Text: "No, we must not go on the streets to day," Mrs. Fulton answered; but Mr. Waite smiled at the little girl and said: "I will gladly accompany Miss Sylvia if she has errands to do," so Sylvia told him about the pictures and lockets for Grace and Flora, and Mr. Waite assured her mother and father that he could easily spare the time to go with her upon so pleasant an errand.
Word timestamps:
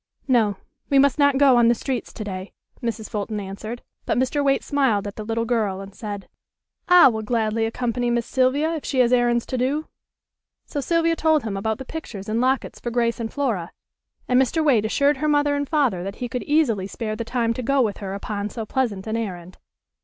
"No, 0.27 0.57
we 0.89 0.97
must 0.97 1.19
not 1.19 1.37
go 1.37 1.57
on 1.57 1.67
the 1.67 1.75
streets 1.75 2.11
to 2.13 2.23
day," 2.23 2.53
Mrs. 2.81 3.07
Fulton 3.07 3.39
answered; 3.39 3.83
but 4.07 4.17
Mr. 4.17 4.43
Waite 4.43 4.63
smiled 4.63 5.05
at 5.05 5.15
the 5.15 5.23
little 5.23 5.45
girl 5.45 5.79
and 5.79 5.93
said: 5.93 6.27
"I 6.89 7.07
will 7.07 7.21
gladly 7.21 7.67
accompany 7.67 8.09
Miss 8.09 8.25
Sylvia 8.25 8.73
if 8.73 8.83
she 8.83 8.97
has 8.97 9.13
errands 9.13 9.45
to 9.45 9.59
do," 9.59 9.89
so 10.65 10.81
Sylvia 10.81 11.15
told 11.15 11.43
him 11.43 11.55
about 11.55 11.77
the 11.77 11.85
pictures 11.85 12.27
and 12.27 12.41
lockets 12.41 12.79
for 12.79 12.89
Grace 12.89 13.19
and 13.19 13.31
Flora, 13.31 13.71
and 14.27 14.41
Mr. 14.41 14.65
Waite 14.65 14.85
assured 14.85 15.17
her 15.17 15.27
mother 15.27 15.55
and 15.55 15.69
father 15.69 16.03
that 16.03 16.15
he 16.15 16.27
could 16.27 16.41
easily 16.45 16.87
spare 16.87 17.15
the 17.15 17.23
time 17.23 17.53
to 17.53 17.61
go 17.61 17.79
with 17.79 17.97
her 17.97 18.15
upon 18.15 18.49
so 18.49 18.65
pleasant 18.65 19.05
an 19.05 19.15
errand. 19.15 19.59